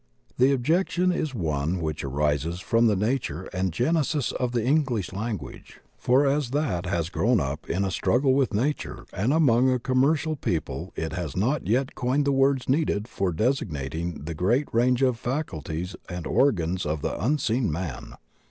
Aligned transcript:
The 0.39 0.51
objection 0.51 1.11
is 1.11 1.35
one 1.35 1.79
which 1.79 2.03
arises 2.03 2.59
from 2.59 2.87
the 2.87 2.95
nature 2.95 3.43
and 3.53 3.71
genesis 3.71 4.31
of 4.31 4.51
the 4.51 4.65
English 4.65 5.13
language, 5.13 5.79
for 5.95 6.25
as 6.25 6.49
that 6.49 6.87
has 6.87 7.11
grown 7.11 7.39
up 7.39 7.69
in 7.69 7.77
a 7.83 7.85
THE 7.85 7.85
ASTRAL 7.85 7.85
BODY 7.85 7.89
39 7.91 7.91
Struggle 7.91 8.33
with 8.33 8.53
nature 8.55 9.05
and 9.13 9.31
among 9.31 9.69
a 9.69 9.77
commercial 9.77 10.35
people 10.35 10.91
it 10.95 11.13
has 11.13 11.37
not 11.37 11.61
as 11.61 11.67
yet 11.67 11.93
coined 11.93 12.25
the 12.25 12.31
words 12.31 12.67
needed 12.67 13.07
for 13.07 13.31
desig 13.31 13.69
nating 13.69 14.25
the 14.25 14.33
great 14.33 14.67
range 14.73 15.03
of 15.03 15.19
faculties 15.19 15.95
and 16.09 16.25
organs 16.25 16.83
of 16.83 17.03
the 17.03 17.15
unseen 17.23 17.71
man. 17.71 18.15